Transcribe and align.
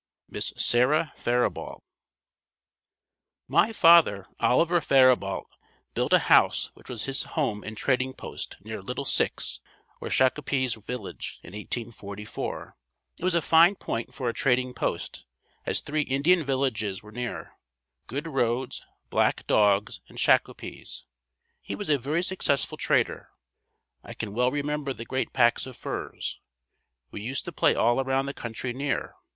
Miss 0.27 0.51
Sara 0.57 1.13
Faribault. 1.15 1.83
My 3.47 3.71
father, 3.71 4.25
Oliver 4.39 4.81
Faribault, 4.81 5.45
built 5.93 6.11
a 6.11 6.17
house 6.25 6.71
which 6.73 6.89
was 6.89 7.03
his 7.03 7.21
home 7.37 7.63
and 7.63 7.77
trading 7.77 8.13
post 8.15 8.57
near 8.61 8.81
"Little 8.81 9.05
Six" 9.05 9.59
or 9.99 10.09
Shakopee's 10.09 10.73
village 10.73 11.39
in 11.43 11.49
1844. 11.53 12.75
It 13.19 13.23
was 13.23 13.35
a 13.35 13.43
fine 13.43 13.75
point 13.75 14.11
for 14.15 14.27
a 14.27 14.33
trading 14.33 14.73
post, 14.73 15.27
as 15.67 15.81
three 15.81 16.01
Indian 16.01 16.43
villages 16.43 17.03
were 17.03 17.11
near; 17.11 17.53
Good 18.07 18.25
Roads, 18.25 18.81
Black 19.11 19.45
Dog's 19.45 20.01
and 20.09 20.17
Shakopee's. 20.19 21.05
He 21.61 21.75
was 21.75 21.89
a 21.89 21.99
very 21.99 22.23
successful 22.23 22.79
trader. 22.79 23.29
I 24.03 24.15
can 24.15 24.33
well 24.33 24.49
remember 24.49 24.93
the 24.93 25.05
great 25.05 25.31
packs 25.31 25.67
of 25.67 25.77
furs. 25.77 26.39
We 27.11 27.21
used 27.21 27.45
to 27.45 27.51
play 27.51 27.75
all 27.75 27.99
around 27.99 28.25
the 28.25 28.33
country 28.33 28.73
near. 28.73 29.13